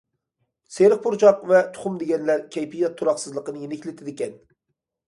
[0.77, 4.37] سېرىق پۇرچاق ۋە تۇخۇم دېگەنلەر كەيپىيات تۇراقسىزلىقنى يېنىكلىتىدىكەن.